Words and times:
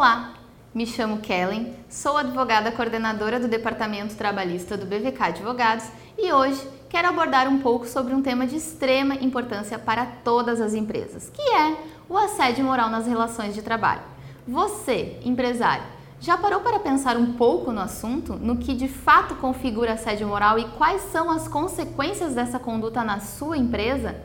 Olá, 0.00 0.32
me 0.74 0.86
chamo 0.86 1.18
Kellen, 1.18 1.76
sou 1.86 2.16
advogada 2.16 2.72
coordenadora 2.72 3.38
do 3.38 3.46
Departamento 3.46 4.16
Trabalhista 4.16 4.74
do 4.74 4.86
BVK 4.86 5.22
Advogados 5.24 5.84
e 6.16 6.32
hoje 6.32 6.66
quero 6.88 7.08
abordar 7.08 7.46
um 7.46 7.58
pouco 7.58 7.86
sobre 7.86 8.14
um 8.14 8.22
tema 8.22 8.46
de 8.46 8.56
extrema 8.56 9.16
importância 9.16 9.78
para 9.78 10.06
todas 10.06 10.58
as 10.58 10.72
empresas, 10.72 11.28
que 11.28 11.42
é 11.42 11.76
o 12.08 12.16
assédio 12.16 12.64
moral 12.64 12.88
nas 12.88 13.06
relações 13.06 13.54
de 13.54 13.60
trabalho. 13.60 14.00
Você, 14.48 15.20
empresário, 15.22 15.84
já 16.18 16.38
parou 16.38 16.60
para 16.60 16.80
pensar 16.80 17.18
um 17.18 17.34
pouco 17.34 17.70
no 17.70 17.82
assunto, 17.82 18.36
no 18.36 18.56
que 18.56 18.72
de 18.72 18.88
fato 18.88 19.34
configura 19.34 19.92
assédio 19.92 20.26
moral 20.26 20.58
e 20.58 20.64
quais 20.78 21.02
são 21.12 21.30
as 21.30 21.46
consequências 21.46 22.34
dessa 22.34 22.58
conduta 22.58 23.04
na 23.04 23.20
sua 23.20 23.58
empresa? 23.58 24.16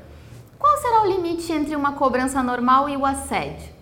Qual 0.58 0.78
será 0.78 1.04
o 1.04 1.08
limite 1.08 1.52
entre 1.52 1.76
uma 1.76 1.92
cobrança 1.92 2.42
normal 2.42 2.88
e 2.88 2.96
o 2.96 3.06
assédio? 3.06 3.75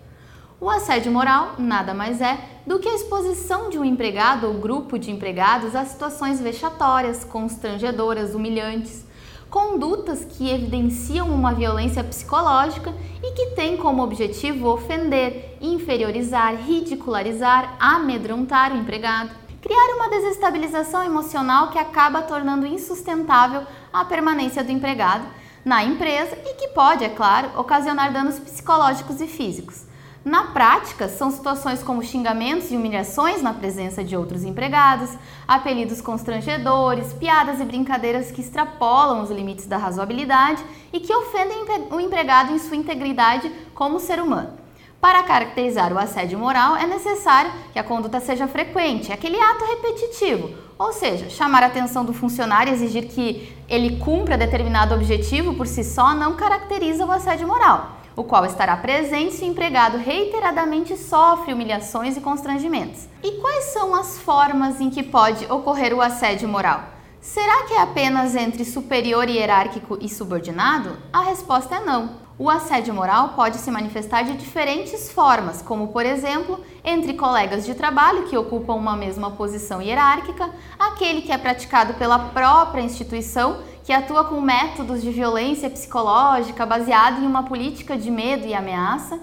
O 0.60 0.70
assédio 0.70 1.10
moral 1.10 1.56
nada 1.58 1.92
mais 1.92 2.20
é 2.20 2.38
do 2.64 2.78
que 2.78 2.88
a 2.88 2.94
exposição 2.94 3.68
de 3.68 3.78
um 3.78 3.84
empregado 3.84 4.46
ou 4.46 4.54
grupo 4.54 4.98
de 4.98 5.10
empregados 5.10 5.74
a 5.74 5.84
situações 5.84 6.40
vexatórias, 6.40 7.24
constrangedoras, 7.24 8.34
humilhantes, 8.34 9.04
condutas 9.50 10.24
que 10.24 10.48
evidenciam 10.48 11.28
uma 11.28 11.52
violência 11.52 12.04
psicológica 12.04 12.94
e 13.22 13.32
que 13.32 13.54
têm 13.56 13.76
como 13.76 14.02
objetivo 14.02 14.68
ofender, 14.68 15.58
inferiorizar, 15.60 16.54
ridicularizar, 16.54 17.76
amedrontar 17.80 18.72
o 18.72 18.76
empregado, 18.76 19.30
criar 19.60 19.96
uma 19.96 20.08
desestabilização 20.08 21.02
emocional 21.02 21.70
que 21.70 21.78
acaba 21.78 22.22
tornando 22.22 22.64
insustentável 22.64 23.62
a 23.92 24.04
permanência 24.04 24.62
do 24.62 24.70
empregado 24.70 25.26
na 25.64 25.82
empresa 25.82 26.38
e 26.44 26.54
que 26.54 26.68
pode, 26.68 27.02
é 27.02 27.08
claro, 27.08 27.50
ocasionar 27.58 28.12
danos 28.12 28.38
psicológicos 28.38 29.20
e 29.20 29.26
físicos. 29.26 29.93
Na 30.24 30.44
prática, 30.44 31.06
são 31.06 31.30
situações 31.30 31.82
como 31.82 32.02
xingamentos 32.02 32.70
e 32.70 32.76
humilhações 32.76 33.42
na 33.42 33.52
presença 33.52 34.02
de 34.02 34.16
outros 34.16 34.42
empregados, 34.42 35.10
apelidos 35.46 36.00
constrangedores, 36.00 37.12
piadas 37.12 37.60
e 37.60 37.64
brincadeiras 37.64 38.30
que 38.30 38.40
extrapolam 38.40 39.22
os 39.22 39.30
limites 39.30 39.66
da 39.66 39.76
razoabilidade 39.76 40.64
e 40.90 40.98
que 40.98 41.14
ofendem 41.14 41.66
o 41.90 42.00
empregado 42.00 42.54
em 42.54 42.58
sua 42.58 42.74
integridade 42.74 43.52
como 43.74 44.00
ser 44.00 44.18
humano. 44.18 44.54
Para 44.98 45.22
caracterizar 45.24 45.92
o 45.92 45.98
assédio 45.98 46.38
moral, 46.38 46.74
é 46.76 46.86
necessário 46.86 47.52
que 47.74 47.78
a 47.78 47.84
conduta 47.84 48.18
seja 48.18 48.48
frequente, 48.48 49.12
aquele 49.12 49.38
ato 49.38 49.66
repetitivo, 49.66 50.54
ou 50.78 50.94
seja, 50.94 51.28
chamar 51.28 51.62
a 51.62 51.66
atenção 51.66 52.02
do 52.02 52.14
funcionário 52.14 52.70
e 52.70 52.74
exigir 52.74 53.08
que 53.08 53.54
ele 53.68 53.98
cumpra 53.98 54.38
determinado 54.38 54.94
objetivo 54.94 55.52
por 55.52 55.66
si 55.66 55.84
só 55.84 56.14
não 56.14 56.34
caracteriza 56.34 57.04
o 57.04 57.12
assédio 57.12 57.46
moral 57.46 58.03
o 58.16 58.24
qual 58.24 58.44
estará 58.44 58.76
presente 58.76 59.34
se 59.34 59.44
o 59.44 59.48
empregado 59.48 59.98
reiteradamente 59.98 60.96
sofre 60.96 61.52
humilhações 61.52 62.16
e 62.16 62.20
constrangimentos. 62.20 63.08
E 63.22 63.32
quais 63.40 63.64
são 63.64 63.94
as 63.94 64.18
formas 64.18 64.80
em 64.80 64.90
que 64.90 65.02
pode 65.02 65.44
ocorrer 65.50 65.94
o 65.94 66.00
assédio 66.00 66.48
moral? 66.48 66.94
Será 67.20 67.64
que 67.64 67.72
é 67.72 67.80
apenas 67.80 68.36
entre 68.36 68.64
superior 68.64 69.28
hierárquico 69.28 69.96
e 70.00 70.08
subordinado? 70.10 70.98
A 71.12 71.22
resposta 71.22 71.76
é 71.76 71.80
não. 71.80 72.22
O 72.36 72.50
assédio 72.50 72.92
moral 72.92 73.30
pode 73.30 73.58
se 73.58 73.70
manifestar 73.70 74.24
de 74.24 74.36
diferentes 74.36 75.10
formas, 75.10 75.62
como 75.62 75.88
por 75.88 76.04
exemplo, 76.04 76.60
entre 76.84 77.14
colegas 77.14 77.64
de 77.64 77.74
trabalho 77.74 78.24
que 78.24 78.36
ocupam 78.36 78.74
uma 78.74 78.96
mesma 78.96 79.30
posição 79.30 79.80
hierárquica, 79.80 80.50
aquele 80.76 81.22
que 81.22 81.30
é 81.30 81.38
praticado 81.38 81.94
pela 81.94 82.18
própria 82.18 82.82
instituição 82.82 83.58
que 83.84 83.92
atua 83.92 84.24
com 84.24 84.40
métodos 84.40 85.02
de 85.02 85.10
violência 85.10 85.68
psicológica 85.68 86.64
baseado 86.64 87.22
em 87.22 87.26
uma 87.26 87.42
política 87.42 87.96
de 87.96 88.10
medo 88.10 88.46
e 88.46 88.54
ameaça, 88.54 89.20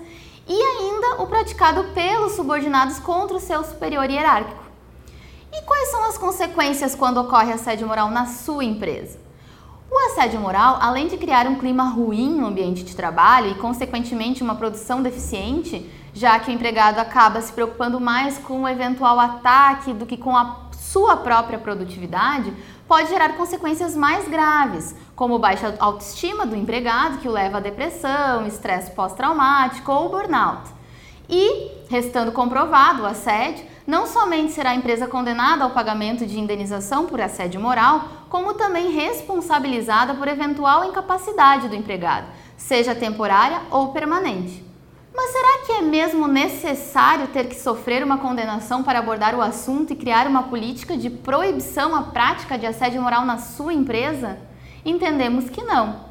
e 0.48 0.54
ainda 0.54 1.24
o 1.24 1.28
praticado 1.28 1.84
pelos 1.96 2.34
subordinados 2.34 3.00
contra 3.00 3.36
o 3.36 3.40
seu 3.40 3.64
superior 3.64 4.10
hierárquico. 4.10 4.64
E 5.52 5.64
quais 5.64 5.90
são 5.90 6.04
as 6.06 6.18
consequências 6.18 6.96
quando 6.96 7.18
ocorre 7.20 7.52
assédio 7.52 7.88
moral 7.88 8.10
na 8.10 8.28
sua 8.28 8.64
empresa? 8.64 9.20
O 9.90 9.98
assédio 10.08 10.40
moral, 10.40 10.78
além 10.80 11.08
de 11.08 11.18
criar 11.18 11.48
um 11.48 11.56
clima 11.56 11.84
ruim 11.84 12.30
no 12.30 12.48
ambiente 12.48 12.84
de 12.84 12.96
trabalho 12.96 13.52
e, 13.52 13.56
consequentemente, 13.56 14.42
uma 14.42 14.56
produção 14.56 15.02
deficiente, 15.02 15.90
já 16.14 16.40
que 16.40 16.50
o 16.50 16.54
empregado 16.54 17.00
acaba 17.00 17.42
se 17.42 17.52
preocupando 17.52 18.00
mais 18.00 18.38
com 18.38 18.62
o 18.62 18.68
eventual 18.68 19.20
ataque 19.20 19.92
do 19.94 20.06
que 20.06 20.16
com 20.16 20.38
a 20.38 20.70
sua 20.72 21.18
própria 21.18 21.60
produtividade, 21.60 22.54
pode 22.92 23.08
gerar 23.08 23.38
consequências 23.38 23.96
mais 23.96 24.28
graves, 24.28 24.94
como 25.16 25.40
baixa 25.40 25.74
autoestima 25.80 26.46
do 26.46 26.58
empregado, 26.58 27.20
que 27.20 27.28
o 27.30 27.32
leva 27.32 27.56
à 27.56 27.62
depressão, 27.62 28.46
estresse 28.46 28.92
pós-traumático 28.92 29.90
ou 29.90 30.10
burnout. 30.10 30.70
E, 31.30 31.72
restando 31.90 32.34
comprovado 32.34 33.04
o 33.04 33.06
assédio, 33.06 33.66
não 33.88 34.06
somente 34.06 34.52
será 34.52 34.72
a 34.72 34.76
empresa 34.76 35.08
condenada 35.08 35.64
ao 35.64 35.70
pagamento 35.70 36.26
de 36.26 36.38
indenização 36.38 37.06
por 37.06 37.22
assédio 37.22 37.62
moral, 37.62 38.04
como 38.28 38.56
também 38.56 38.92
responsabilizada 38.92 40.16
por 40.16 40.28
eventual 40.28 40.84
incapacidade 40.84 41.70
do 41.70 41.76
empregado, 41.76 42.28
seja 42.58 42.94
temporária 42.94 43.62
ou 43.72 43.94
permanente. 43.94 44.71
Mas 45.24 45.34
será 45.34 45.60
que 45.64 45.72
é 45.74 45.82
mesmo 45.84 46.28
necessário 46.28 47.28
ter 47.28 47.48
que 47.48 47.54
sofrer 47.54 48.04
uma 48.04 48.18
condenação 48.18 48.82
para 48.82 48.98
abordar 48.98 49.36
o 49.36 49.42
assunto 49.42 49.94
e 49.94 49.96
criar 49.96 50.26
uma 50.26 50.42
política 50.42 50.98
de 50.98 51.12
proibição 51.12 51.96
à 51.96 52.02
prática 52.02 52.58
de 52.58 52.66
assédio 52.66 53.04
moral 53.04 53.24
na 53.24 53.38
sua 53.38 53.72
empresa? 53.72 54.40
Entendemos 54.84 55.48
que 55.48 55.62
não. 55.62 56.08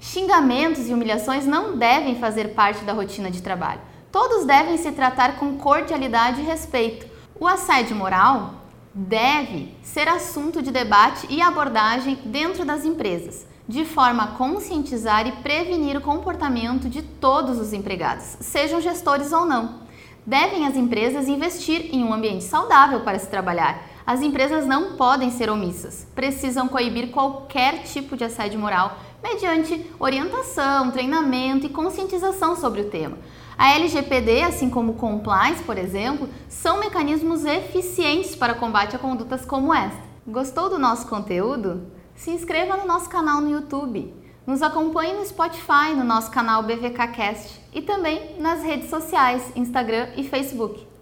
Xingamentos 0.00 0.88
e 0.88 0.94
humilhações 0.94 1.44
não 1.44 1.76
devem 1.76 2.18
fazer 2.18 2.54
parte 2.54 2.82
da 2.84 2.94
rotina 2.94 3.30
de 3.30 3.42
trabalho. 3.42 3.82
Todos 4.10 4.46
devem 4.46 4.78
se 4.78 4.92
tratar 4.92 5.36
com 5.36 5.58
cordialidade 5.58 6.40
e 6.40 6.44
respeito. 6.44 7.06
O 7.38 7.46
assédio 7.46 7.94
moral 7.94 8.54
deve 8.94 9.76
ser 9.82 10.08
assunto 10.08 10.62
de 10.62 10.70
debate 10.70 11.26
e 11.28 11.42
abordagem 11.42 12.18
dentro 12.24 12.64
das 12.64 12.86
empresas 12.86 13.46
de 13.66 13.84
forma 13.84 14.24
a 14.24 14.26
conscientizar 14.28 15.26
e 15.26 15.32
prevenir 15.32 15.96
o 15.96 16.00
comportamento 16.00 16.88
de 16.88 17.02
todos 17.02 17.58
os 17.58 17.72
empregados, 17.72 18.36
sejam 18.40 18.80
gestores 18.80 19.32
ou 19.32 19.46
não. 19.46 19.82
Devem 20.26 20.66
as 20.66 20.76
empresas 20.76 21.28
investir 21.28 21.94
em 21.94 22.02
um 22.02 22.12
ambiente 22.12 22.44
saudável 22.44 23.00
para 23.00 23.18
se 23.18 23.28
trabalhar. 23.28 23.82
As 24.06 24.22
empresas 24.22 24.66
não 24.66 24.96
podem 24.96 25.30
ser 25.30 25.50
omissas, 25.50 26.06
precisam 26.14 26.68
coibir 26.68 27.10
qualquer 27.10 27.82
tipo 27.82 28.16
de 28.16 28.24
assédio 28.24 28.58
moral 28.58 28.98
mediante 29.22 29.90
orientação, 29.98 30.90
treinamento 30.90 31.66
e 31.66 31.70
conscientização 31.70 32.56
sobre 32.56 32.82
o 32.82 32.90
tema. 32.90 33.16
A 33.56 33.72
LGPD, 33.74 34.42
assim 34.42 34.68
como 34.68 34.92
o 34.92 34.96
Compliance, 34.96 35.62
por 35.62 35.78
exemplo, 35.78 36.28
são 36.48 36.80
mecanismos 36.80 37.44
eficientes 37.44 38.34
para 38.34 38.54
combate 38.54 38.96
a 38.96 38.98
condutas 38.98 39.46
como 39.46 39.72
esta. 39.72 40.02
Gostou 40.26 40.68
do 40.68 40.78
nosso 40.78 41.06
conteúdo? 41.06 41.86
Se 42.14 42.30
inscreva 42.30 42.76
no 42.76 42.86
nosso 42.86 43.08
canal 43.08 43.40
no 43.40 43.50
YouTube. 43.50 44.14
Nos 44.46 44.62
acompanhe 44.62 45.14
no 45.14 45.24
Spotify, 45.24 45.94
no 45.96 46.04
nosso 46.04 46.30
canal 46.30 46.62
BVKcast 46.62 47.60
e 47.72 47.82
também 47.82 48.40
nas 48.40 48.62
redes 48.62 48.90
sociais, 48.90 49.50
Instagram 49.56 50.08
e 50.16 50.22
Facebook. 50.22 50.93